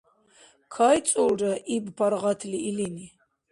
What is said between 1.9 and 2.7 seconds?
паргъатли